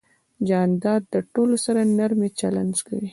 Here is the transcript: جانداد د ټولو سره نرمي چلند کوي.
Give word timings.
جانداد 0.47 1.01
د 1.13 1.15
ټولو 1.33 1.55
سره 1.65 1.79
نرمي 1.97 2.29
چلند 2.39 2.73
کوي. 2.87 3.09